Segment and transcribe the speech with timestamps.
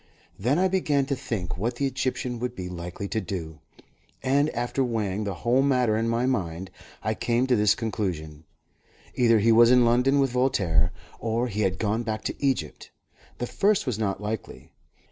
[0.39, 3.59] Then I began to think what the Egyptian would be likely to do,
[4.23, 6.71] and after weighing the whole matter in my mind
[7.03, 8.45] I came to this conclusion:
[9.13, 12.89] either he was in London with Voltaire, or he had gone back to Egypt.
[13.37, 14.71] The first was not likely.